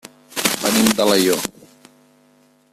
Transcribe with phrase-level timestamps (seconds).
[0.61, 1.45] Venim d'Alaior.